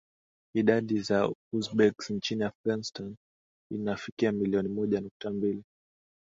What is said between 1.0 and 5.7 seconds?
ya Uzbeks nchini Afghanistan inafikia milioni moja nukta mbili